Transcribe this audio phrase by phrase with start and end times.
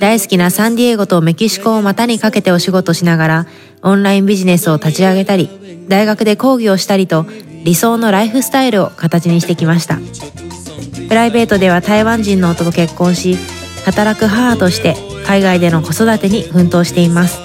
[0.00, 3.46] 大好きなサンディエゴとメキシコを股にかけてお仕事しながら
[3.82, 7.26] オンラインビジネスを立ち上げたり大学で講義をしたりと
[7.64, 9.98] 理想のライフスタイルを形にしてきました。
[11.08, 13.36] プライベートでは台湾人の夫と結婚し
[13.84, 14.94] 働く母として
[15.26, 17.38] 海外での子育てに奮闘しています。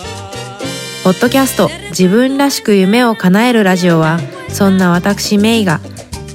[1.03, 5.79] ポッドキャスト自分らしく夢を叶えるラジオはそんな私メイが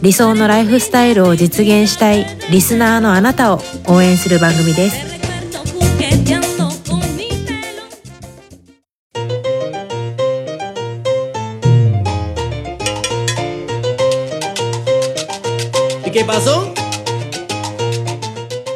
[0.03, 5.18] 理想のライフスタイルを実現したいリスナーのあなたを応援する番組です。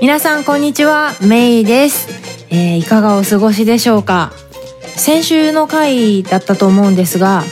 [0.00, 1.10] 皆さんこんにちは。
[1.20, 2.08] メイです、
[2.50, 4.32] えー、いかがお過ごしでしょうか？
[4.96, 7.42] 先週の回だったと思うんですが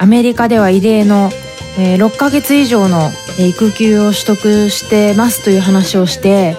[0.00, 1.30] アメリカでは異例の、
[1.78, 6.56] えー、6ヶ月以上の育休を取得してますという話をして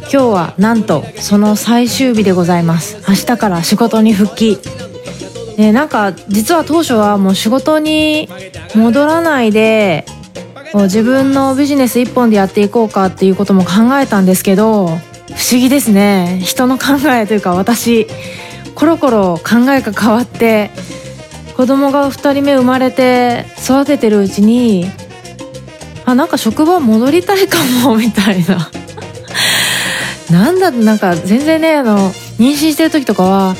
[0.00, 2.96] 今日はなんとその最終日でございます。
[3.06, 4.56] 明日から仕事に復帰。
[5.58, 8.26] でなんか実は当初はもう仕事に
[8.74, 10.06] 戻らないで
[10.74, 16.40] 自分のビジネス一本でやっていこうかっていうことも考えたんですけど不思議ですね。
[16.42, 18.06] 人の考えというか私
[18.74, 20.70] コロコロ考えが変わって
[21.56, 24.86] 子供が2人目生まれて育ててるうちに
[26.04, 28.70] あなんか職場戻りたいかもみたいな。
[30.30, 33.54] なんだなんか全然ねあの妊娠してる時とかは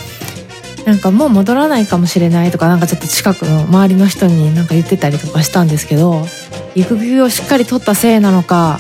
[0.87, 6.27] なんかもう戻らないかもしれないとかなんかちょっと近くの周りの人になんか言ってたりとかしたんですけど
[6.75, 8.79] 育休をしっかり取ったせいなのか、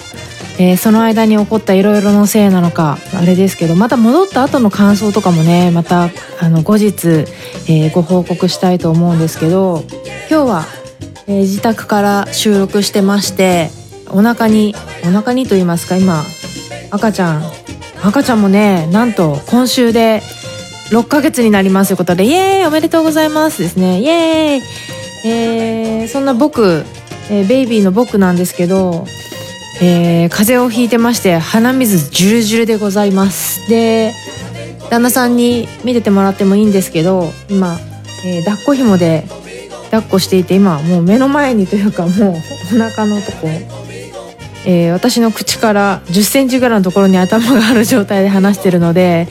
[0.58, 6.10] えー、その間に起こったいろいろのせいなのかあれですけどまた戻った後の感想とかもねまた
[6.40, 9.82] あの後日、えー、ご報告したいと思うんですけど
[10.30, 10.64] 今日は、
[11.26, 13.70] えー、自宅から収録してまして
[14.10, 16.22] お腹にお腹にと言いますか今
[16.90, 17.42] 赤ちゃん
[18.04, 20.22] 赤ちゃんもねなんと今週で
[20.92, 24.00] 6ヶ月になりますということでイエーイおめでとうございますですね。
[24.00, 24.62] イエーイ。
[25.24, 26.84] えー、そんな僕
[27.32, 29.06] えー、ベイビーの僕なんですけど、
[29.80, 33.66] えー、風邪をひいてまして鼻水ジュルジュルでございます。
[33.70, 34.12] で
[34.90, 37.78] 旦那さんに見ててもらってもいいんですけど今、
[38.26, 39.24] えー、抱っこ紐で
[39.84, 43.48] 抱っこしていて今もう目の前にというかもうお腹のとこ、
[44.66, 49.28] えー、私の口から1 0センチぐらいのところに頭がある状態で話してるので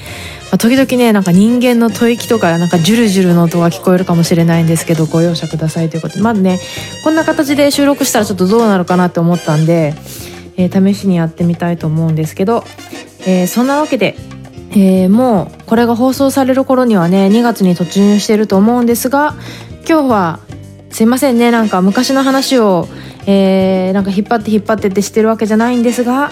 [0.52, 6.18] まあ、時々ねなんか人間の吐息とかなんかジュルジュルの音が聞こえるかもしれないんですけどご容赦くださいということ。
[6.18, 6.60] でまずね
[7.06, 9.94] こんな形で収録したらちょっとどうなるかなって思ったんで、
[10.58, 12.66] えー、試しにやってみたいと思うんですけど、
[13.26, 14.18] えー、そんなわけで、
[14.72, 19.36] えー、もうこれが放送される頃にはね2月に突入してると思うんですが
[19.88, 20.40] 今日は
[20.90, 22.90] すいませんねなんか昔の話を、
[23.26, 26.32] えー、なんか引っ張って引っ張ってってしてるわけじゃないんですが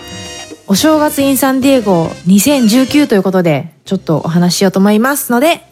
[0.72, 5.64] お正月 in サンディエゴ2019ということで、ちょっとお話ししようと思いますので、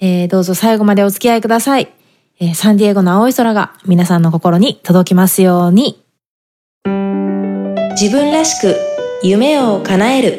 [0.00, 1.92] えー、どうぞ最後までお付き合いください。
[2.38, 6.00] えー、サンディエゴの青い空が皆さんの心に届きますように。
[8.00, 8.76] 自分らしく
[9.24, 10.30] 夢を叶える。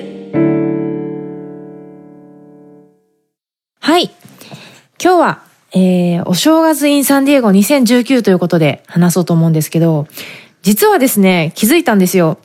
[3.81, 4.09] はい。
[5.03, 5.41] 今日は、
[5.73, 10.07] えー、お正月 in サンディエゴ2019ということで話そうと思うんですけど、
[10.61, 12.37] 実はですね、気づいたんですよ。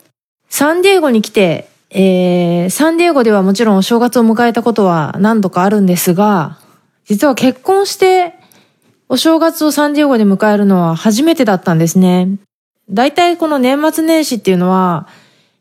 [0.52, 6.58] サンディエゴに来て、えー、サンディエゴではもちろんお正月を迎えたことは何度かあるんですが、
[7.06, 8.34] 実は結婚して
[9.08, 12.28] お正月をサンディエゴで迎えるのは初めてだったんですね。
[12.90, 15.08] 大体この年末年始っていうのは、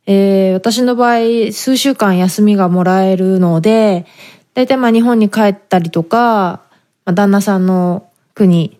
[0.08, 4.06] えー、私の場合数週間休みがもらえるので、
[4.56, 6.64] 大体まあ日本に帰ったりとか、
[7.06, 8.78] まあ、旦那さんの国、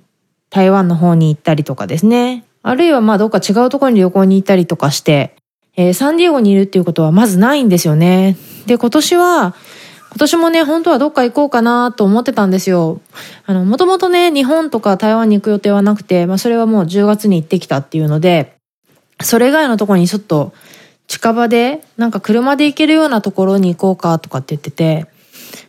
[0.50, 2.44] 台湾の方に行ったりとかですね。
[2.64, 5.38] あるいはまあどっか違うところに旅行に行ったりとかして、
[5.76, 8.38] えー、サンディエゴにいるっていうことはまずないんですよね。
[8.66, 9.56] で、今年は、
[10.10, 13.00] 今年もね、本当はどっか行こうかなと思ってたんですよ。
[13.46, 18.58] あの、もともとね、日本とか台湾に行く予定はなくて、まあそれはもう10月に行ってきたっていうので、
[19.22, 20.54] それ以外のところにちょっと
[21.08, 25.08] 近場で、なんか車で行けるようなところに行こうかとかって言ってて、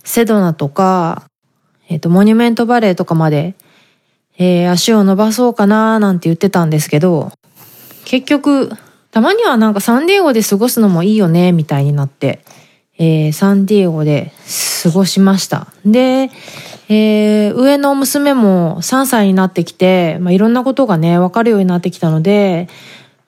[0.02, 1.24] セドナとか、
[1.88, 3.54] えっ、ー、と、モニュメントバレーとかまで、
[4.38, 7.30] えー、足を伸ばそうかななんて言ってたんですけど、
[8.04, 8.70] 結局、
[9.12, 12.40] たまにはなんかサンディエゴで過ごすのもいいよね、みたいになって、
[12.98, 14.32] えー、サンディエゴで
[14.82, 15.68] 過ごしました。
[15.84, 16.30] で、
[16.88, 22.68] えー、上の娘も3歳になってきて、まあ、いろんなことがね、わかるようになってきたので、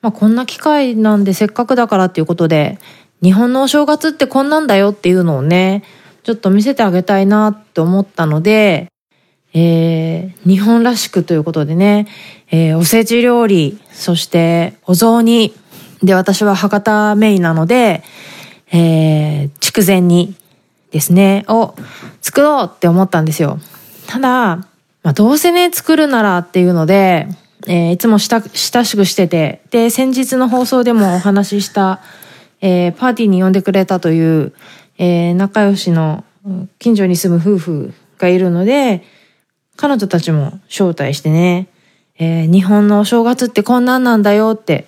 [0.01, 2.79] まあ、こんな機会なんでせっかくだからっていうことで、
[3.21, 5.83] 日本のお正月ってこんなんだよっていうのをね、
[6.23, 8.87] ちょっと見せてあげたいなって思ったので、
[9.53, 12.07] えー、日本らしくということでね、
[12.51, 15.53] えー、おせち料理、そしてお雑煮、
[16.05, 18.03] で、私は博多メインなので、
[18.71, 20.35] えー、筑前煮
[20.91, 21.75] ですね、を
[22.21, 23.59] 作ろうって思ったんですよ。
[24.07, 24.29] ただ、
[25.03, 27.27] まあ、どうせね、作るならっていうので、
[27.67, 32.01] えー、いつもした親しくしてて、で、先日の放送でもお話しした、
[32.61, 34.53] えー、パーティーに呼んでくれたという、
[34.97, 36.23] えー、仲良しの
[36.79, 39.03] 近所に住む夫婦がいるので、
[39.75, 41.67] 彼女たちも招待してね、
[42.17, 44.87] えー、日本のお正月ってこんなんなんだよって、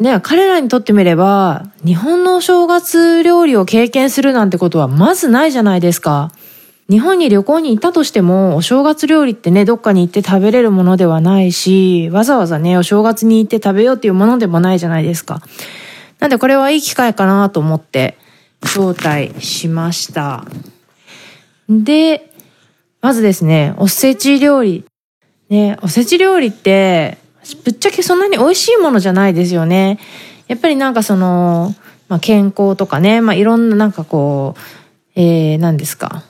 [0.00, 6.32] ね、彼らにとってみれば、日本のお正月料理を経験するなんてことはまずないじゃないですか。
[6.88, 15.42] 日本に旅行に行ったとしても、お正月料理ってね、どっかに行って食べれるものではないし、わざわざね、お正月に行って食べようっていうものでもないじゃないですか。
[16.18, 18.16] なんでこれはいい機会かなと思って
[18.62, 20.46] 招待しました。
[21.68, 22.32] で、
[23.02, 24.84] まずですね、おせち料理。
[25.50, 27.18] ね、おせち料理って、
[27.56, 29.98] ぶっちゃけそんなに美味しいものじゃないですよね。
[30.48, 31.74] やっぱりなんかその、
[32.08, 34.60] まあ、健康とかね、まあ、いろんななんかこう、
[35.14, 36.24] えー、何ですか？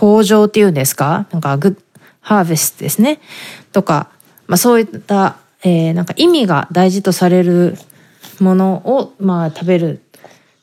[0.00, 1.26] 豊穣っていうんですか？
[1.32, 3.20] なんかグッハーベストですね。
[3.72, 4.10] とか、
[4.46, 7.76] まあそういった、えー、なんか意味が大事とされる
[8.38, 10.00] ものを、まあ食べる。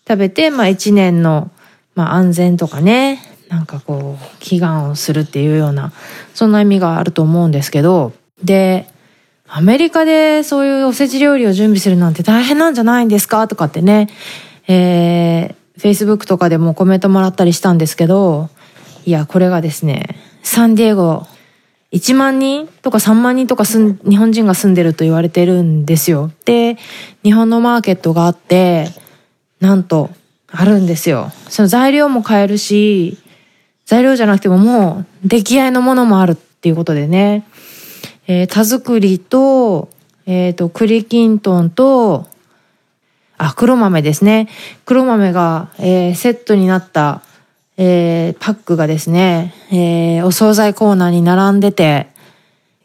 [0.07, 1.51] 食べて、まあ一年の、
[1.95, 5.91] まあ安全とかね、なんかこう、祈願をするっていうような、
[6.33, 8.87] そんな意味があると思うんですけど、で、
[9.51, 13.47] アメリカでそういうおせち料理を準備するなんて大変なんじゃないんですか？
[13.47, 14.07] とかってね、
[14.67, 18.49] えー、Facebook とかでもコメントもらったりしたんですけど、
[19.05, 21.25] いや、これがですね、サンディエゴ、
[21.91, 26.31] 1万人とか3万人とかすん日本人が住んでると言われてるんですよ。
[26.45, 26.77] で、
[27.23, 28.89] 日本のマーケットがあって、
[29.59, 30.11] なんと、
[30.51, 31.31] あるんですよ。
[31.47, 33.17] その材料も買えるし、
[33.85, 37.47] 材料じゃなくてももう出来合いのものもあるっていうことでね。
[38.29, 39.89] えー、田作りと、
[40.25, 42.27] えっ、ー、と、栗きんとんと、
[43.37, 44.47] あ、黒豆ですね。
[44.85, 47.23] 黒豆が、えー、セットになった
[47.81, 52.07] えー、パックがですね、えー、お惣菜コーナーに並んでて、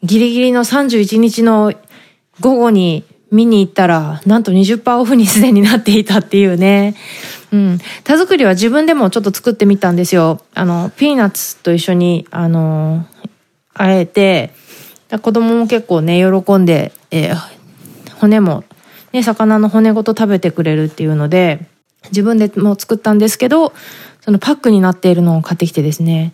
[0.03, 1.73] ギリギリの31日の
[2.39, 6.95] 午後に見に行ったら、なんと20%オフにすでになっていたっていうね。
[7.51, 7.79] うん。
[8.05, 10.39] 田作りは自分でもちょっと作ってみたんですよ。
[10.53, 13.05] あの、ピーナッツと一緒に、あの、
[13.73, 14.53] あえて、
[15.19, 17.37] 子供も結構ね、喜んで、えー、
[18.19, 18.63] 骨も、
[19.13, 21.67] ね、魚の骨ごと食べてくれるっていうので、
[22.09, 23.73] 自分でも作ったんですけど、
[24.21, 26.33] そのパックになっているのを買ってきてですね、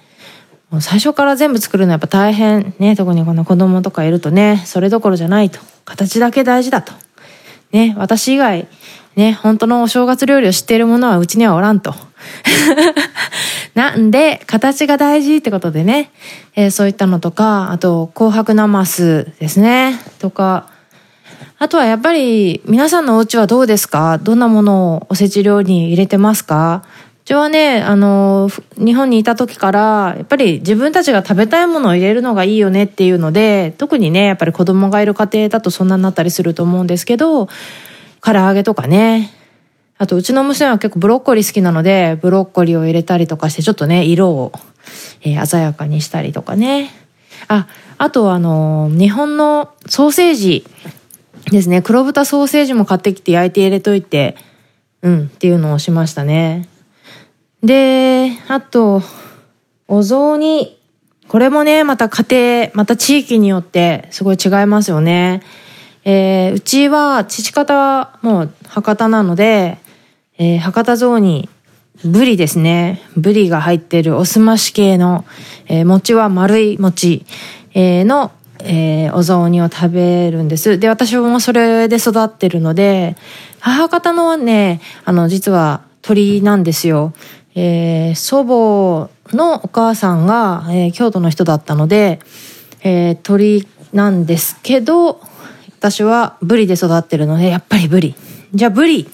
[0.70, 2.74] もう最初から全部作るのはやっぱ大変。
[2.80, 5.60] ね、特にこの子供とかいるとね、それどころじゃないと。
[5.84, 6.94] 形だけ大事だと。
[7.74, 8.68] ね、私以外、
[9.16, 11.94] ね、本当のお正月料理を知っている者はうちにはおらんと。
[13.76, 16.12] なんで、形が大事ってことでね、
[16.56, 20.68] えー、そういったのとか、あと、紅白ナマスですね、とか、
[21.58, 24.18] あとはやっぱり皆さんのお家はどうですか？
[24.18, 26.84] どんなものをおせち料理に入れてますか？
[27.24, 37.48] ちはね、あの、日本にいた時から、やっぱり自分たちが食べたいものを入れるのがいいよねっていうので、特にね、やっぱり子供がいる家庭だとそんなになったりすると思うんですけど、
[38.24, 39.32] 唐揚げとかね、
[40.02, 44.52] あとうちの娘は結構ブロッコリー好きなので、ブロッコリーを入れたりとかして、ちょっとね、色を、
[45.22, 46.90] えー、鮮やかにしたりとかね。
[47.48, 47.68] あ、
[48.00, 50.66] あとあの、日本のソーセージ
[51.52, 51.84] ですね。
[51.84, 54.38] 黒豚ソーセージも買ってきて焼いて入れといて、
[55.04, 56.68] うん、っていうのをしましたね。
[57.62, 59.04] で、あと、
[59.88, 60.80] お雑煮。
[61.28, 62.26] これもね、また家
[62.64, 65.44] 庭、また地域によってすごい違いますよね。
[66.06, 69.78] えー、うちは父方はもう博多なので、
[70.44, 71.48] えー、博多雑煮、
[72.04, 73.00] ブリですね。
[73.16, 75.24] ブリが入ってるおすまし系の、
[75.68, 77.28] えー、餅は丸い餅、
[77.76, 78.32] えー、の、
[78.64, 80.80] えー、お雑煮を食べるんです。
[80.80, 83.18] で、私もそれで育ってるので、
[83.60, 87.14] 母方のね、あの、実は鳥なんですよ。
[87.54, 92.20] えー、祖母のお母さんが、えー、京都の人だったので、
[92.82, 95.22] えー、鳥なんですけど、
[95.78, 98.16] 私はブリで育ってるので、やっぱりブリ。
[98.56, 99.08] じゃあブリ。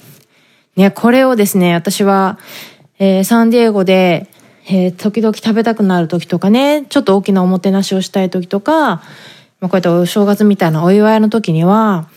[0.78, 2.38] ね、これをですね、私は、
[3.00, 4.28] えー、サンディエゴで、
[4.68, 9.02] えー、時々食べたくなる時とかね、ちょっと大きなおもてなしをしたい時とか、
[9.60, 12.08] まあ、こうやってお正月みたいなお祝いの時には、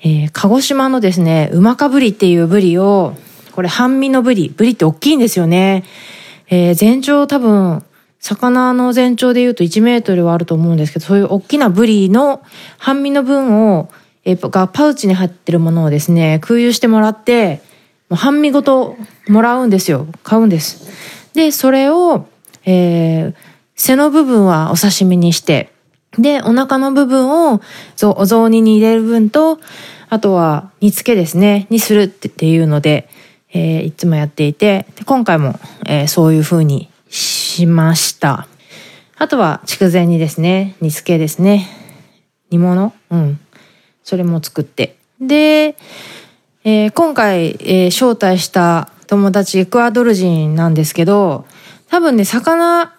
[0.00, 3.14] えー、鹿児島のですね、馬かぶりっていうブリを
[3.52, 4.48] これ半身のブリ。
[4.48, 5.84] ブリって大きいんですよね。
[6.48, 7.82] えー、全長多分、
[8.20, 12.42] 魚の全長で言うと1メートルはあると思うんですけど、そういう大きなブリの
[12.78, 13.90] 半身の分を、
[14.24, 17.62] えー、がパウチに入ってるものをですね、空輸してもらって、
[18.08, 18.96] もう半身ごと
[19.28, 20.06] もらうんですよ。
[20.22, 20.90] 買うんです。
[21.34, 22.28] で、それを、
[22.64, 23.34] えー、
[23.74, 25.72] 背の部分はお刺身にして、
[26.18, 27.60] で、お腹の部分を
[28.02, 29.58] お雑煮に入れる分と、
[30.08, 33.08] あとは煮付けですね、にするっていうので、
[33.52, 38.46] えー、いつもやっていて、今回も、えー、そういう風にしました。
[39.18, 41.66] あとは筑前煮ですね、煮付けですね。
[42.50, 42.92] 煮物？
[43.10, 43.40] うん。
[44.04, 44.96] それも作って。
[45.20, 45.76] で、
[46.68, 51.46] えー、今回、えー、招待した友達エクアドル人なんですけど、
[51.88, 52.92] 多分ね、魚、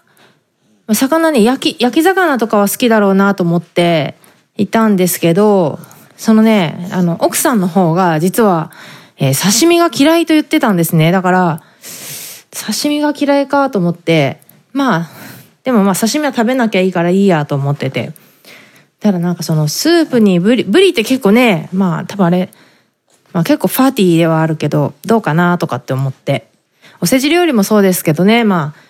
[0.93, 4.15] 魚ね、焼き、焼き魚とかは好きだろうなと思って
[4.55, 5.79] いたんですけど、
[6.15, 8.71] そのね、あの、奥さんの方が実は、
[9.17, 11.11] えー、刺身が嫌いと言ってたんですね。
[11.11, 11.61] だから、
[12.51, 14.39] 刺身が嫌いかと思って、
[14.71, 15.09] まあ、
[15.65, 18.13] でもまあ刺身は食べなきゃいいからいいやと思ってて。
[19.01, 22.49] ただなんかそのスープにブリ、ブリって結構ね、まあ多分あれ、
[23.33, 26.47] まあ結構ファーティーではあるけど、どうかなとかって思って。
[26.99, 28.81] おせち料理もそうですけどね、まあ、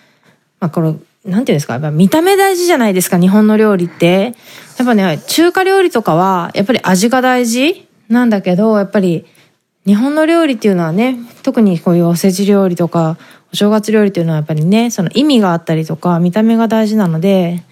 [0.60, 4.34] まあこれ、なんていうんですか、やっぱ見た目大事じゃないですか、日本の料理って。
[4.78, 9.26] やっぱね、中華料理とかは、やっぱり味が大事なんだけど、やっぱり、
[9.86, 13.16] 日本の料理っていうのはね、特にこういうおせち料理とか、
[13.52, 17.62] お正月料理っていうのはやっぱりね、その意味があったりとか、見た目が大事なので、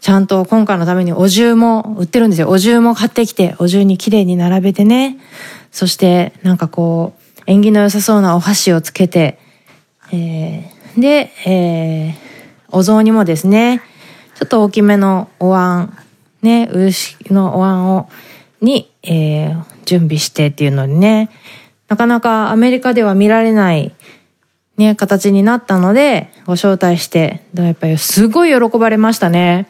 [0.00, 2.48] ちゃんと今回のためにお重も売ってるんですよ。
[2.48, 5.16] お重も買ってきて、お重に綺麗に並べてね。
[5.72, 9.38] そして、なんかこう、縁起の良さそうなお箸をつけて、
[10.12, 12.14] えー、で、えー、
[12.68, 13.82] お雑煮もですね、
[14.36, 15.92] ちょっと大きめのお椀、
[16.42, 18.08] ね、牛のお椀を、
[18.60, 21.30] に、えー、準備してっていうのにね、
[21.88, 23.94] なかなかアメリカでは見られない、
[24.76, 29.68] ね、形になったので、ご招待して、やっぱりすごい喜ばれましたね。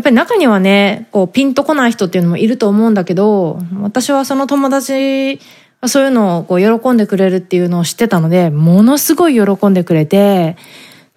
[0.00, 5.38] やっぱり中にはね、こうピンとこない人っていうのもいると思うんだけど、私はその友達
[5.82, 10.56] がそういうのをこう喜んでくれるっていうのを知ってたので、ものすごい喜んでくれて、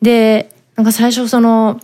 [0.01, 1.79] で、なんか最初その、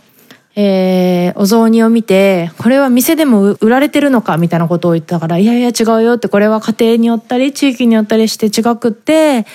[0.56, 9.46] えー、お雑煮を見て、これは店でも売られてるのかみたいなことを言ったから、いやいや違うよって、これは家庭によったり、地域によったりして違くって、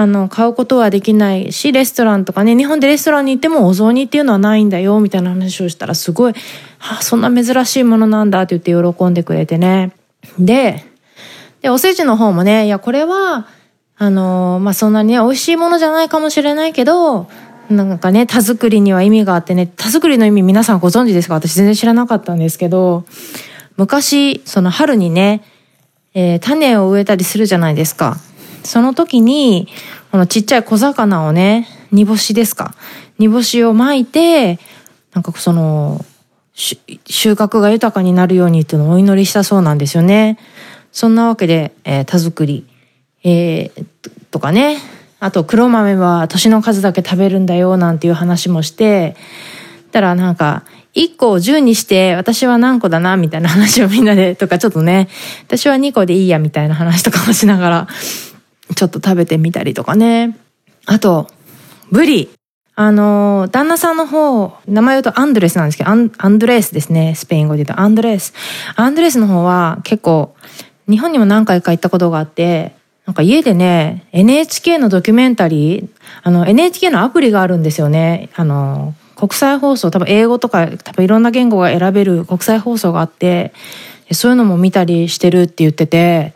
[0.00, 6.32] あの、買うことはできないし、レストランとかね、日本でレストランに行ってもお雑煮っていうのはないんだよ、みたいな話をしたら、すごい、
[6.78, 9.92] はあ、そんな珍しいものなんだって言って喜んでくれてね。
[10.38, 10.84] で、
[11.62, 13.46] で、おせちの方もね、いや、これは、
[13.98, 17.28] あのまあ、そんなにね、美味しいものじゃないかもしれないけど、
[17.68, 21.34] なんかね、田作りには意味があってね、田作りの意味皆さんご存知ですか？
[21.34, 23.04] 私全然知らなかったんですけど、
[23.76, 25.42] 昔、その春にね、
[26.14, 28.16] えー、種を植えたりするじゃないですか。
[28.64, 29.68] その時に、
[30.10, 32.74] このちっちゃい小魚をね、煮干しですか？
[33.18, 34.58] 煮干しを巻いて、
[35.14, 36.04] なんかその、
[36.54, 36.76] 収
[37.32, 40.38] 穫が豊かになるようにっていうのをお祈りしたそうなんですよね。
[40.92, 42.66] そんなわけで、えー、田作り、
[43.24, 43.86] えー、
[44.30, 44.78] とかね、
[45.20, 49.16] あと黒豆は年の数だけ食べるんだよなんていう話もして、
[49.92, 50.64] たらなんか、
[50.94, 55.08] 1個を10にして私は何個だなみたいな話をみんなでとかちょっとね、
[55.46, 57.88] 私は2個でいいやみたいな話とかもしながら、
[58.74, 60.36] ちょっと食べてみたりとかね。
[60.86, 61.28] あと、
[61.90, 62.30] ブリ。
[62.76, 67.14] あの、旦那さんの方、名前言うとアンドレスなんですけど、アンアンドレスですね。
[67.14, 68.32] スペイン語で言うとアンドレス。
[68.74, 70.34] アンドレスの方は結構、
[70.88, 72.74] 日本にも何回か行ったことがあって、
[73.06, 75.88] なんか家でね、NHK のドキュメンタリー、
[76.22, 78.30] あの NHK のアプリがあるんですよね。
[78.34, 83.52] あの、国際放送、多分英語とか多分いろんな言語が選べる国際放送があって、
[84.12, 86.34] そういうのも見たりしてるって言ってて、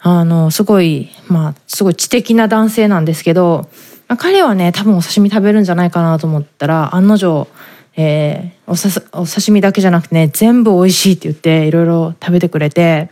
[0.00, 3.68] あの、すごい、まあ、すごい知的な男性なんですけど、
[4.06, 7.48] まあ、彼はね、多分お刺身食べるんじゃないかなと思ったら、案の定、
[7.96, 13.10] えー、おさお刺身だけじゃなくてね、全部美味しいって言って、いろいろ食べてくれて、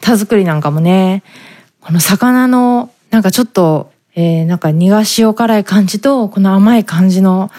[0.00, 1.22] 田作りなんかもね、
[1.80, 7.50] この魚の、なんかちょっと、えー、なんか苦塩辛い感じと、この甘い感じの、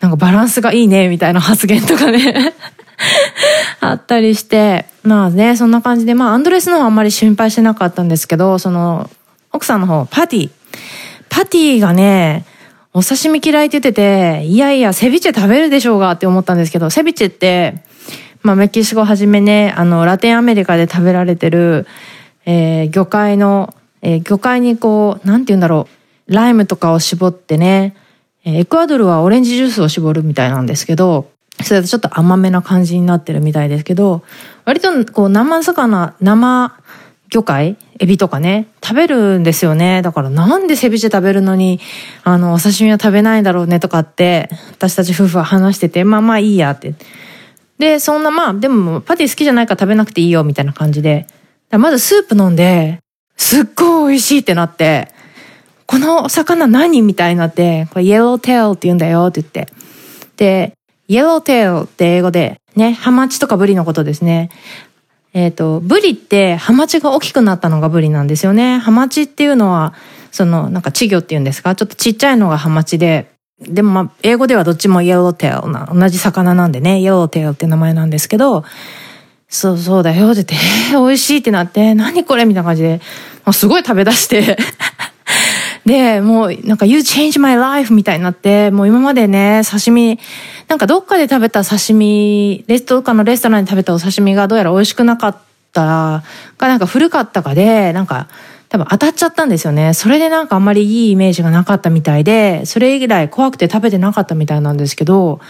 [0.00, 2.54] なんかバランスがいいね、みたいな発言とかね。
[3.80, 9.08] あったりして、まあね、そんな感じで、まあアンドレスの方はあんまり心配してなかったんですけど、その、
[9.52, 10.50] 奥さんの方、パティ。
[11.28, 12.44] パティがね、
[12.92, 17.82] お刺身嫌いって言ってて、いやいや、セビチェ食べるでしょうがって思ったんですけど、セビチェって、
[18.42, 21.86] まあメキシコはじめね、あの、ラテンアメリカで食べられてる、
[22.46, 25.86] えー、魚介の、えー、魚介にこう、なんて言うんだろ
[26.28, 27.94] う、ライムとかを絞ってね、
[28.44, 31.30] エクアドルはオレンジジュースを絞るみたいなんですけど、
[31.62, 34.22] それとちょっと甘めな感じになってるみたいですけど、
[34.64, 36.76] 割とこう生魚、生
[37.30, 40.02] 魚介エビとかね、食べるんですよね。
[40.02, 41.80] だからなんでセビチェ食べるのに、
[42.24, 46.94] あの、お刺身は食べないんだろうねとかって、私たち夫婦は話してて、まあまあいいやって。
[47.78, 51.26] で、そんなまあ、でもパティ好きじゃないから食べなくていいよみたいな感じで。
[51.70, 52.98] まずスープ飲んで、
[53.36, 55.12] すっごい美味しいってなって、
[55.86, 59.68] このお魚何みたいになって、これ yellowtail って言うんだよって言って。
[60.36, 60.77] で、
[61.08, 64.50] yellowtail って英語で、ね、ハマチとかブリのことですね。
[65.32, 68.78] えっ、ー、と、ブリってハマチが大きくなったのがブリなんですよね。
[68.78, 69.94] ハマチっていうのは、
[70.30, 71.74] その、なんか稚魚っていうんですか？
[71.74, 78.64] ちょっとちっちゃいのがハマチで、でもまあ、英語ではどっちもイエローテールな、同じ魚なんでね、イエローテールって名前なんですけど、
[79.48, 80.54] そうそうだよって言って、
[80.92, 83.00] えー、美味しいってなって、何これみたいな感じで、
[83.52, 84.58] すごい食べ出して
[85.88, 90.18] で、もうなんか You change my life みたいになって、もう今までね、刺身、
[90.68, 95.36] なんかどっかで食べた刺身、レストかのレストランで食べたお刺身がどうやら美味しくなかっ
[95.72, 96.22] た
[96.58, 98.28] か、なんか古かったかで、なんか
[98.68, 99.94] 多分当たっちゃったんですよね。
[99.94, 105.40] それでなんかあんまりいいイメージがなかったみたいで、それ以来怖くて食べてなかったみたいなんですけど、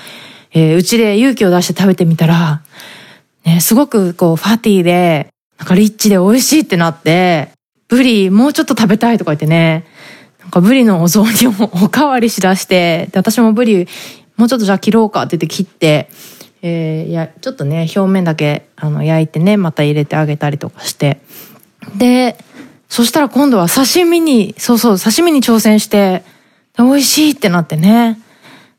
[0.53, 2.63] えー、うちで勇気を出して食べてみたら、
[3.45, 5.29] ね、すごくこうファティで、
[5.59, 7.51] なんかリッチで美味しいってなって、
[7.89, 9.85] ブリもうちょっと食べたいとか言ってね、
[10.49, 11.51] なんかブリのお雑煮を
[11.85, 13.87] おかわりしだして、で私もブリ
[14.39, 16.09] もうちょっとじゃあ切ろうかって言って切って、
[16.63, 21.21] えー、や、ちょっとね、表面だけあの焼いてね、また入れてあげたりとかして。
[21.99, 22.39] で、
[22.89, 26.25] そしたら今度は刺身に、そうそう、刺身に挑戦して、
[26.79, 28.19] 美味しいってなってね。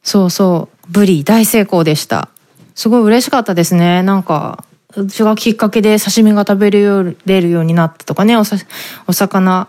[0.02, 2.30] そうそう、ブリ大成功でした。
[2.74, 4.02] すごい嬉しかったですね。
[4.02, 4.64] なんか、
[4.96, 8.58] うちがきっかけで刺身が食べれるようになったとかね、おさ
[9.06, 9.68] お魚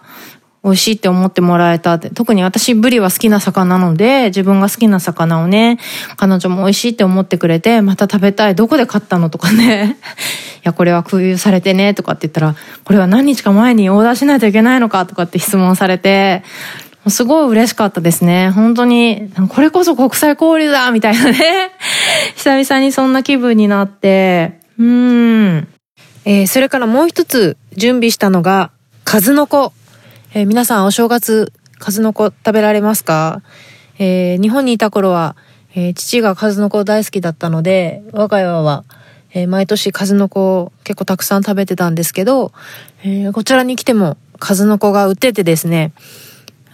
[0.63, 2.11] 美味しいって思ってもらえたって。
[2.11, 5.79] 特に私、ブリは好きな魚なので、自分が好きな魚をね、
[6.17, 8.55] 彼女も美味しいって思ってくれて、また食べたい。
[8.55, 9.97] どこで買ったのとかね。
[10.61, 16.43] いや、これは空輸されてね、とかって言ったら、これは何日か前にオーダーしないといけないのかとかって質問されて、
[17.09, 18.51] すごい嬉しかったですね。
[18.51, 21.73] 本当に、これこそ国際交流だみたいなね。
[22.37, 25.69] 久々にそんな気分になって、うん。
[26.27, 28.71] えー、それからもう一つ準備したのが、
[29.05, 29.73] 数の子。
[30.33, 33.43] えー、皆さんお正月、数の子食べられますか？
[33.99, 35.35] えー、日本にいた頃は、
[35.75, 38.85] えー、父が数の子大好きだったので、我が家は、
[39.35, 42.53] え、毎年数の子を結構たくさん食べてたんですけど、
[43.03, 45.93] え、こちらに来ても数の子が売っててですね、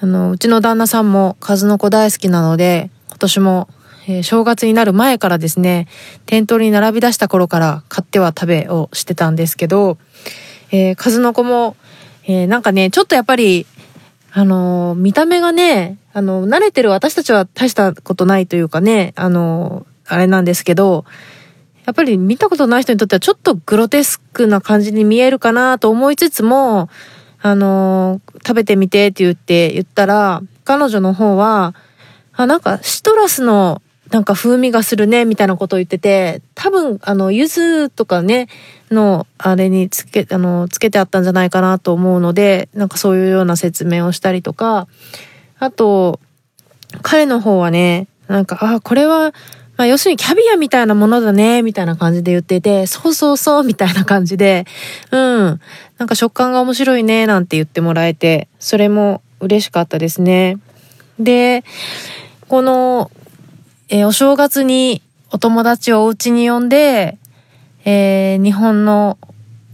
[0.02, 3.68] あの、うちの旦那さんも数の子大好きなので、今年も、
[4.06, 5.88] え、正月になる前からですね、
[6.26, 9.96] 店頭に並び出した頃から買っては食べをしてたんですけど、
[10.72, 11.74] えー、数の子も
[12.26, 13.66] えー、なんかね、ちょっとやっぱり、
[14.32, 21.04] あのー、見た目がね、あの、慣れてる私たちは大したことないというかね、あの、あれなんですけど、
[21.84, 26.88] やっぱり見たことない人にとってはちょっとグロテスクな感じに見えるかなと思いつつも、
[27.40, 31.76] あの食べてみてって言って言ったら、彼女の方は、
[32.32, 38.48] あ、なんかシトラスのなんか風味がするね、みたいなことを言ってて、多分、あの、柚子とかね、
[38.90, 44.86] の、あれにつけ、あの、つけてあったんじゃないかなと思うので、なんかそういうような説明をしたりとか、
[45.58, 46.20] あと、
[47.02, 49.32] 彼の方はね、なんか、あ、これは、
[49.76, 54.64] まあ、要するにキャビアみたいなものだね、みたいな感じで言ってて、そうそうそう、みたいな感じで、
[55.10, 55.60] うん、
[55.98, 60.58] なんか食感が面白いね、なんて言ってもらえて、それも嬉しかったですね。
[61.18, 61.64] で、
[62.48, 63.10] この、
[63.88, 67.18] えー、お正月にお友達をお家に呼んで、
[67.85, 69.16] えー、日本の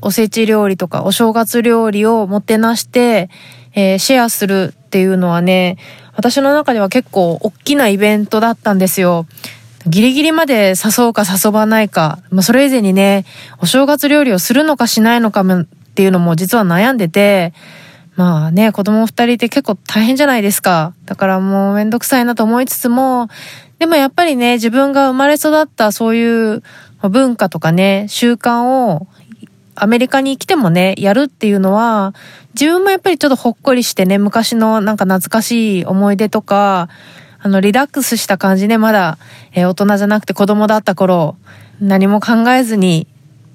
[0.03, 3.31] おせち料理とかお正月料理をもてなして、
[3.75, 5.79] えー、シェアするっていうのはね、
[6.15, 9.27] 私の中では結構大きなイベントだったんですよ。
[9.87, 13.25] ギリギリまで誘うか誘わないか、まあ、それ以前にね、
[13.61, 17.55] お正月料理をするのかしないのかもっていうのも実は悩んでて、
[18.15, 20.93] まあね、子供二人って結構大変じゃないですか。
[21.07, 23.29] だからもうめんどくさいなと思いつつも、
[23.83, 26.63] でもやっぱりね、自分が生まれ育ったそういう
[27.03, 29.09] 文化とかね、習慣を
[29.75, 32.15] アメリカに来てもね、やるっていうのは、
[32.55, 36.91] 自分もやっぱりちょっとほっこりしてね、昔のなんか懐かしい思い出とか、
[37.41, 39.19] あの、リラックスした感じで、まだ、
[39.51, 41.35] えー、大人じゃなくて子供だった頃、
[41.81, 43.09] 何も考えずに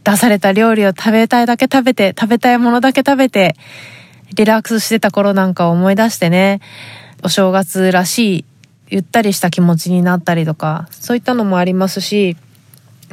[0.04, 3.56] 出された料理を食べたいだけ食べて、食べたいものだけ食べて、
[4.36, 6.60] リラックスしてた頃なんかを思い出してね、
[7.24, 8.46] お正月らしい
[8.90, 12.38] ゆったりした気持ちになったりとか、そういったのもありますし、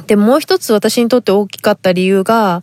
[0.07, 2.61] で、もう一つ私にとって大きかった理由が、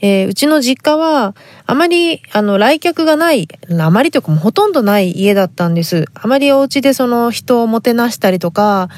[0.00, 1.34] えー、うちの実家は、
[1.66, 3.48] あまり、あの、来客がない、
[3.80, 6.06] あまりというかもうほとんどない家だったんです。
[6.14, 8.88] あまりお家でその人をもてなしたりとか、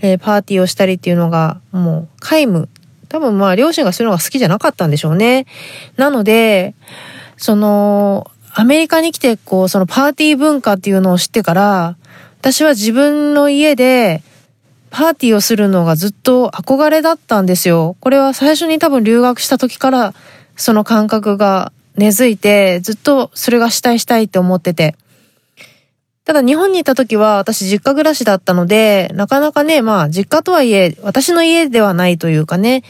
[0.00, 2.68] えー、パーティーをしたりっていうのが、もう、皆無。
[3.08, 5.46] 多分まあ、両親がそういうのが好きじゃなかったんでしょうね。
[5.96, 6.74] なので、
[7.36, 11.96] その、アメリカに来て、こう、そのパーティー文化っていうのを知ってから、
[12.44, 14.22] 私は自分の家で、
[14.90, 17.96] パーティーをするのがずっと憧れだったんですよ。
[18.00, 20.12] これは最初に多分留学した時から、
[20.54, 24.94] その感覚が根付いて、ずっとそれがしたいしたいって思ってて。
[26.26, 32.82] ただ日本にいた時は私実家暮らしだったので、なかなかね、まあ実家とはいえ、私の家ではないというかね、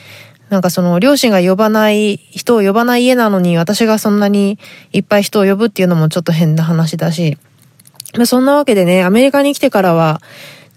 [0.51, 4.59] なんかその両親が呼ばない、人を呼ばない家なのに私がそんなに
[4.91, 7.39] いっぱい人を呼ぶっていうのもちょっと変な話だし。
[8.17, 10.21] まあそんなわけでね、アメリカに来てからは、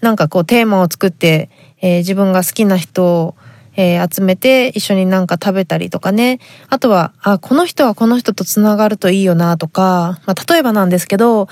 [0.00, 3.34] なんかこうテーマを作って、えー、自分が好きな人を、
[3.76, 6.40] えー、集めて一緒になんか食べたりとかね。
[6.68, 11.48] あとは、あ、この人はこの人と繋がるといいよなとか、まあ例えばなんですけど、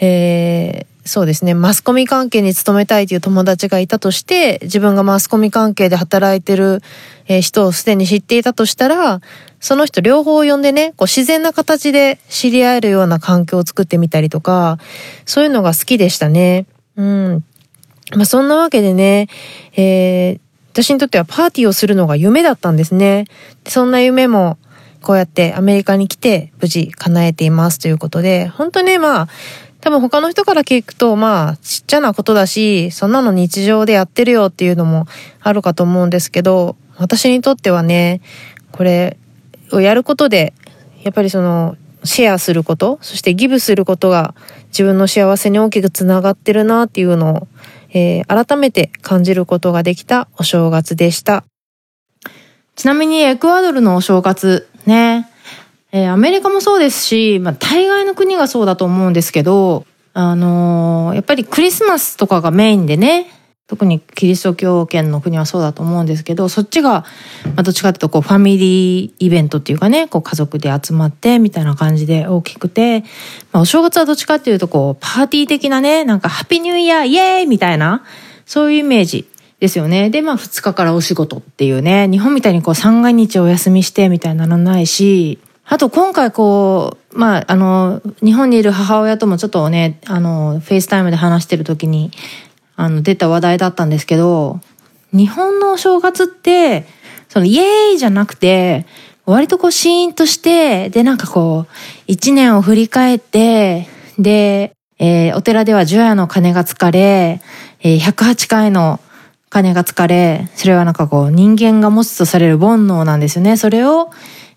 [0.00, 6.82] えー、そうですね、マスコミ関係に勤めたいという友達がいたとして、自分がマスコミ関係で働いてる
[7.28, 9.20] え人をすでに知っていたとしたら、
[9.60, 14.78] その人両方を呼んでね、こう自然な形で知り合えるような環境を作ってみたりとか、
[15.26, 16.66] そういうのが好きでしたね。
[16.96, 17.44] うん。
[18.16, 19.28] まあそんなわけでね、
[19.76, 20.40] えー、
[20.72, 23.26] 私にとってはパーティーをするのが夢だったんですね。
[23.66, 24.58] そんな夢も
[25.02, 29.28] こうやってアメリカに来て無事叶えていますということで、本当ね、まあ、
[29.80, 35.06] 多分他の人から聞くと、まあ、ちっちゃなことだし、そんなの日常でやってるよっていうのも
[35.40, 38.20] あるかと思うんですけど、私にとってはね、
[38.72, 39.16] これ
[39.72, 40.52] をやることで、
[41.02, 44.34] やっぱりその、シェアすること、そしてギブすることが
[44.68, 47.48] 自分の幸せに大きくつながってるなっていうのを、
[47.92, 51.44] えー、改めて感じることができたお正月でした。
[52.76, 55.28] ちなみにエクアドルのお正月ね、
[55.90, 59.84] えー、アメリカもそうですし、まあ、大概の国がそうだと思うんですけど、
[60.14, 63.26] あのー、やっぱりクリスマスとかがメインでね、
[63.68, 67.04] 特にキリスト教圏の国はそうだと思うんですけど、そっちが、
[67.44, 73.00] まあ、どっちかというとこうファミリーイベントっていうかね、こう家族で集まってみたいな感じで大きくて、
[73.52, 78.04] まあ、お正月はどっちかっていうとこうパーティー的なね、なんかハッピーニューイヤーイエーイみたいな、
[78.46, 79.28] そういうイメージ
[79.60, 80.08] ですよね。
[80.08, 85.38] で、まあ2日からお仕事っていうね、日本みたいにこう三が日お休みしてみたいなのないし、
[85.70, 92.10] あと今回こう、まあ、あの、日本にいる母親ともちょっとね、あの、 FaceTime で話してる時に、
[92.80, 94.60] あの、出た話題だったんですけど、
[95.12, 96.86] 日本のお正月って、
[97.28, 98.86] その、イエーイじゃなくて、
[99.26, 101.72] 割とこう、シーンとして、で、なんかこう、
[102.06, 107.40] 一年を振り返って、で、えー、お寺では除夜の鐘が疲れ、
[107.80, 109.00] えー、108回の
[109.50, 113.56] 鐘が疲れ、それはなんかこう、人間が持つとされる煩悩なんですよね。
[113.56, 114.10] それを、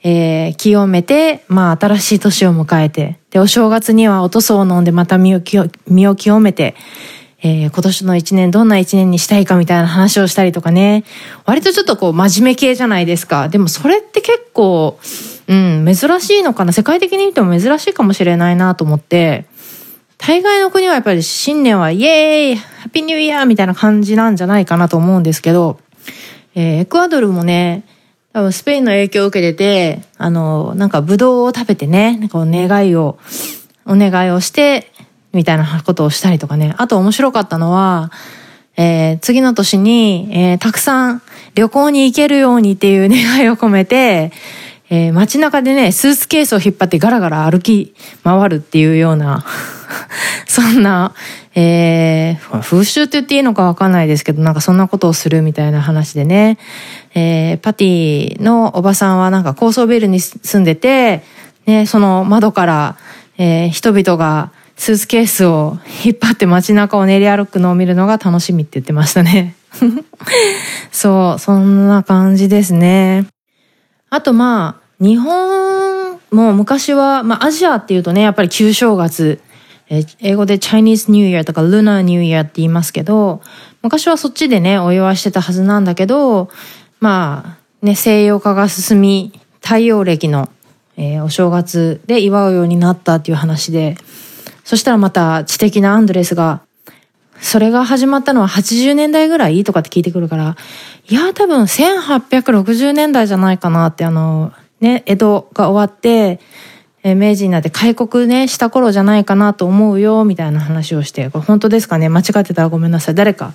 [0.03, 6.75] えー、清めて、まあ、新しい年を迎えて、で、お正月にはおとそを飲んでまた身を清めて、
[7.43, 11.03] えー、今年の一年どんな一年にしたいかみたいな話をしたりとかね。
[11.45, 13.49] 割とちょっとこう真面目系じゃないですか。
[13.49, 14.99] でもそれって結構、
[15.47, 16.71] うん、珍しいのかな。
[16.71, 19.45] 世界的に見ても珍しいかもしれないなと思って、
[20.17, 25.79] 大概の国はやっぱり新年はイエーイハッピーニューイヤーみたいな感じなんじゃないかなと思うんですけど、
[26.53, 27.83] えー、エクアドルもね、
[28.33, 33.17] 多分スペインの影響を受けてて、あの、なんかブドウを食べてね、なんかお願いを、
[33.85, 34.90] お願いをして、
[35.33, 36.75] みたいなことをしたりとかね。
[36.77, 38.11] あと面白かったのは、
[38.77, 41.21] えー、次の年に、えー、たくさん
[41.55, 44.31] 旅行に行けるようにっていう願いを込めて、
[44.89, 49.45] えー、街中でね、スーツケースを引っ張ってガラガラ歩き回るっていうような
[50.47, 51.13] そんな、
[51.55, 56.57] えー、風習って言っていいのかわかんないですけど、なんかそんなことをするみたいな話でね、
[57.13, 61.23] えー、パティのおばさんはなんか高層ビルに住んでて、
[61.65, 62.97] ね、その窓から、
[63.37, 69.55] えー、人々がスーツケースを引っ張って街中を練り歩くのを見るのが楽しみって言ってましたね。
[70.91, 73.27] そう、そんな感じですね。
[74.09, 79.39] あとまあ、日本も昔は、まあアジアっていうとね、やっぱり旧正月、
[79.87, 83.43] え英語で Chinese New Year とか Lunar New Year って言いますけど、
[83.83, 86.49] 昔はそっちでね、お祝いしてたはずなんだけど、
[86.99, 90.49] まあ、ね、西洋化が進み、太陽暦の、
[90.97, 93.95] えー、お正月で祝うようになったっていう話で、
[94.71, 96.61] そしたらまた知的なアンドレスが、
[97.41, 100.55] それが始まったのは80年代ぐらいとかって聞いてくるから、
[101.09, 106.39] いや、多分1860年代じゃないかなって、あの、ね、江戸が終わって、
[107.03, 112.07] え明治になって開国ね、した頃じゃないかなと思うよ、みたいな話をして、これ本当ですかね？
[112.07, 113.15] 間違ってたらごめんなさい。
[113.15, 113.51] 誰か、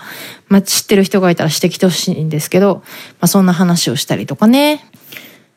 [0.49, 2.85] ま、知ってる人がいたら指摘してほしいんですけど、ま
[3.21, 4.85] あ、そんな話をしたりとかね。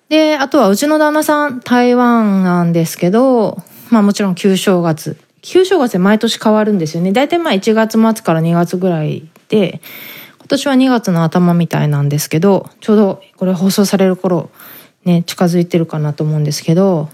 [0.07, 5.17] で、あとはうちの旦那さん、台湾なんですけど、まあもちろん旧正月。
[5.41, 7.11] 旧正月で毎年変わるんですよね。
[7.11, 9.81] だいたいまあ1月末から2月ぐらいで、
[10.37, 14.49] 今年は2月の頭みたいなんですけど、ちょうどこれ放送される頃、
[15.05, 17.09] ね、近づいてるかなと思うんですけど、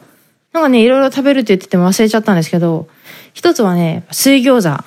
[0.53, 2.87] なんかね、いろいろ食べるって言ってても忘れちゃったんですけど、
[3.33, 4.83] 一つはね、水餃子。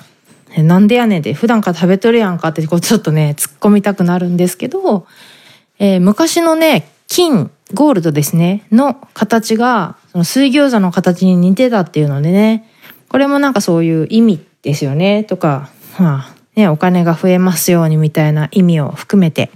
[0.57, 5.05] なんでやねんで、普段から食べとるやんかって、こうちょっとね、突っ込みたくなるんですけど、
[5.77, 12.68] えー、昔のね、金、ゴールドですね、の形が、その水餃子の形に似てたっていうのでね、
[13.09, 15.69] これもなんかそういう意味ですよね、とか、
[15.99, 19.49] まあ、ね、お金が増えますようにみたいな意味を含めて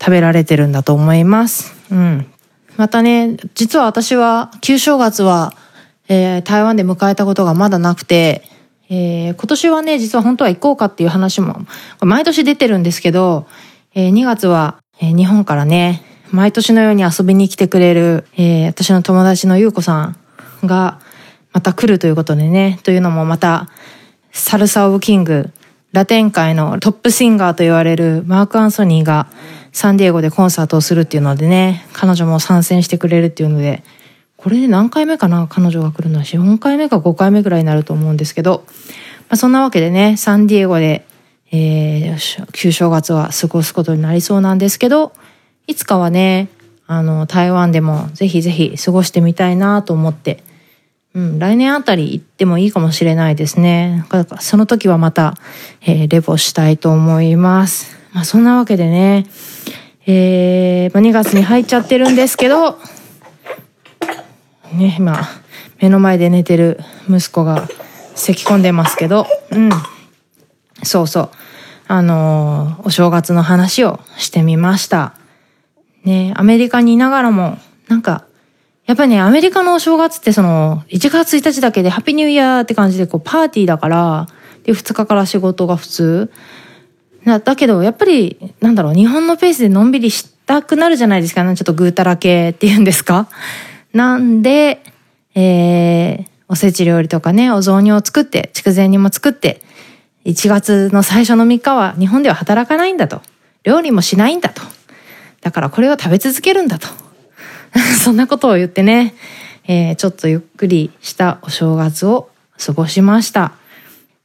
[0.00, 1.74] 食べられてるんだと思います。
[1.90, 2.26] うん。
[2.76, 5.52] またね、実は私は旧正月は、
[6.08, 8.42] えー、台湾で迎えたことがまだなくて、
[8.88, 11.60] えー、今年はね、実は本当は行こうかっていう話も、
[12.00, 13.46] 毎年出てるんですけど、
[13.94, 20.16] えー、2月は、え、日本からね、毎年のように遊びに来てくれる、え、私の友達のゆうこさん
[20.64, 21.00] が、
[21.52, 23.68] また来るということでね、というのもまた、
[24.32, 25.50] サルサ・オブ・キング、
[25.92, 29.26] ラテン界のトップシンガーと言われるマーク・アンソニーが、
[29.72, 33.82] サンディエゴでコンサートをするっていうのでね、彼女も参戦してくれるっていうので、
[34.36, 38.64] これで何回目かな彼女が来るのは4回目か5回目ぐらいになると思うんですけど、
[39.28, 41.04] まあ、そんなわけでね、サンディエゴで、
[41.52, 45.12] えー、旧正月は過ごすことになりそうなんですけど、
[45.66, 46.48] いつかはね、
[46.86, 50.42] あの、台湾でもぜひぜひ過ごしてみたいなと思って、
[51.12, 54.04] うん、来年あたり行ってもいいかもしれないですね。
[54.08, 55.34] かその時はまた、
[55.80, 57.96] えー、レポしたいと思います。
[58.12, 59.26] まあそんなわけでね、
[60.06, 62.78] えー、2月に入っちゃってるんですけど、
[64.72, 65.20] ね、今、
[65.80, 67.68] 目の前で寝てる息子が
[68.14, 69.70] 咳き込んでますけど、うん。
[70.82, 71.30] そうそう。
[71.88, 75.14] あのー、お正月の話をしてみました。
[76.04, 78.24] ね、アメリカにいながらも、なんか、
[78.90, 84.26] やっぱりね、アメリカのお正月ってその、1月1日だけでハッピーニューイヤーって感じでこう、パーティーだから、
[84.64, 86.32] で、2日から仕事が普通。
[87.24, 91.44] だけど、やっぱり、なんだろう、日本のペースでのんびりしたくなるじゃないですか。
[91.44, 93.28] ねちょっとぐうたら系っていうんですか。
[93.92, 94.82] なんで、
[95.36, 99.62] えー、おせち料理とかね、お雑煮を作って、筑前煮も作って、
[100.24, 103.22] 1月の最初の3日は日本では働かないんだと。
[103.62, 104.62] 料理もしないんだと。
[105.42, 107.09] だからこれを食べ続けるんだと。
[108.02, 109.14] そんなことを言ってね、
[109.66, 112.30] えー、ちょっとゆっくりしたお正月を
[112.64, 113.52] 過ごしました。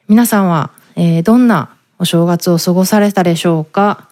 [0.08, 4.08] 皆さんは、えー、どんなお正月を過ごされたでしょうか？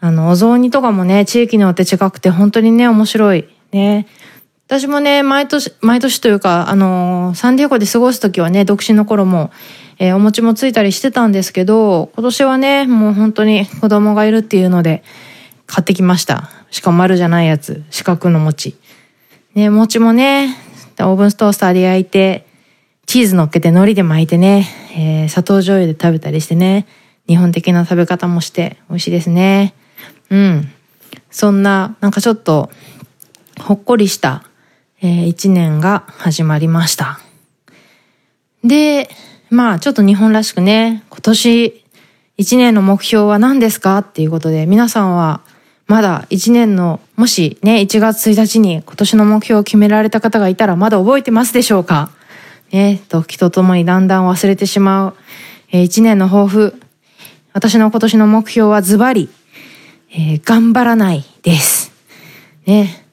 [0.00, 3.46] あの、お雑煮とかもね、地域によって違くて本当にね、面白い。
[3.72, 4.06] ね。
[4.66, 9.50] 私もね、毎年、毎年というか、あの、サンディエゴで過ごすときはね、独身の頃も、
[9.98, 15.04] えー、お餅もついたりしてたんですけど、今年はね、もう本当に子供がいるっていうので、
[15.66, 16.50] 買ってきました。
[16.72, 18.76] しかも丸じゃないやつ、四角の餅。
[19.54, 20.56] ね、餅もね、
[20.98, 22.46] オーブントースターで焼いて、
[23.06, 26.86] チーズ乗っけて海苔で巻いてね、えー、砂糖醤油で食べたりしてね、
[27.28, 29.74] 日本的な食べ方もして美味しいですね。
[30.30, 30.72] うん。
[31.30, 32.70] そんな、なんかちょっと、
[33.60, 34.44] ほっこりした、
[35.02, 37.20] えー、一年が始まりました。
[38.64, 39.10] で、
[39.50, 41.84] まあちょっと日本らしくね、今年
[42.38, 43.98] 一年の目標は何ですか？
[43.98, 45.42] っていうことで、皆さんは
[45.92, 52.10] まだ一年の、もしね、1月1日に今年の目標を決められた方がいたらまだ覚えてますでしょうか？
[52.72, 55.14] ね、時とともにだんだん忘れてしまう、
[55.70, 56.80] えー、1年の抱負。
[57.52, 59.28] 私の今年の目標はズバリ、
[60.12, 61.92] えー、頑張らないです。
[62.64, 63.06] ね。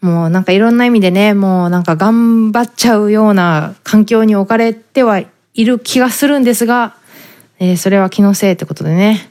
[0.00, 5.28] もうなんかいろんな意味でね、もうなんか頑張っちゃうような環境に置かれてはい
[5.64, 6.94] る気がするんですが、
[7.58, 9.28] えー、それは気のせいってことでね、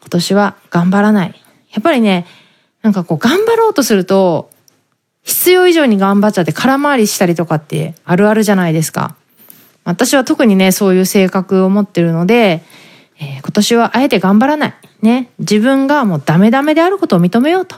[0.00, 1.44] 今年は頑張らない。
[1.78, 2.26] やっぱりね、
[2.82, 4.50] なんかこう頑張ろうとすると、
[5.22, 9.14] 必要以上に頑張っちゃって空回りしたりとかってあるあるじゃないですか。
[9.84, 12.64] 私は特にね、そういう性格を持ってるので、
[13.20, 14.74] えー、今年はあえて頑張らない。
[15.02, 15.30] ね。
[15.38, 17.76] 自分がもうダメダメであることを認めようと。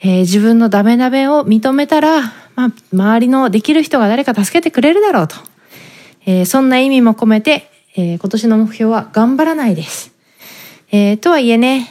[0.00, 2.22] えー、自分のダメダメを認めたら、
[2.56, 5.36] まあ、周りのできる人が誰か助けてくれるだろうと。
[6.26, 10.12] えー、そんな意味も込めて、え今年の目標は頑張らないです。
[10.90, 11.88] えとはいえね、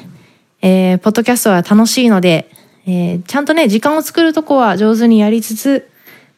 [0.65, 2.49] えー、ポッドキャストは楽しいので、
[2.87, 5.89] えー、ちゃんとね、時間を作るとこは上手にやりつつ、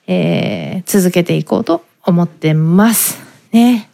[0.08, 3.20] えー、続けていこうと思ってます。
[3.52, 3.88] ね。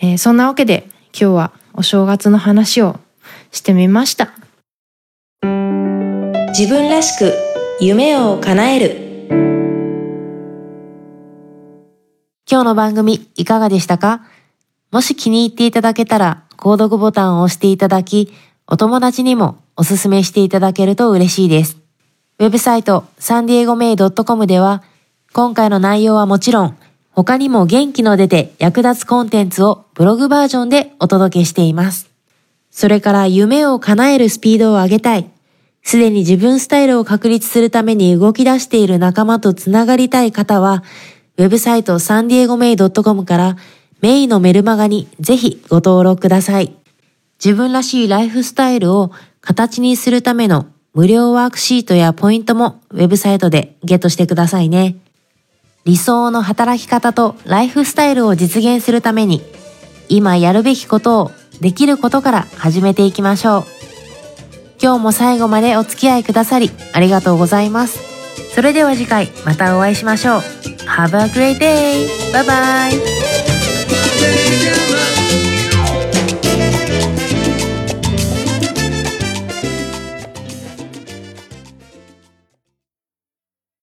[0.00, 3.00] えー、そんなわけで、今日はお正月の話を
[3.50, 4.30] してみました。
[6.56, 7.34] 自分らしく
[7.80, 9.08] 夢を叶える。
[12.48, 14.24] 今日の番組いかがでしたか？
[14.92, 18.32] もし気に入っていただけたら、購読ボタンを押していただき、
[18.70, 21.78] お友達にもおすすめしていただけると嬉しいです。
[22.38, 24.82] ウェブサイトサンディエゴメイドットコムでは
[25.32, 26.76] 今回の内容はもちろん
[27.12, 32.10] 他にも元気の出て役立つコンテンツをブログバージョンでお届けしています。
[32.70, 35.30] それから夢を叶えるスピードを上げたい。
[35.82, 40.84] すでに自分スタイルを確立するために動き出している仲間とつながりたい方は、
[41.38, 43.56] ウェブサイトサンディエゴメイドットコムから
[44.02, 46.77] メイのメルマガにぜひご登録ください。
[47.42, 54.96] 自分らしいライフスタイルを形にするための無料ワークシートやポイントもウェブサイトでゲットしてくださいね。
[55.84, 59.42] 理想の働き方とライフスタイルを実現するために
[60.08, 63.64] 今やるべきことをできることから始めていきましょう。
[64.80, 68.00] 今日も最後までお付き合いくださりありがとうございます。
[68.54, 70.40] それでは次回またお会いしましょう。
[70.88, 72.08] Have a great day!
[72.32, 73.18] Bye bye!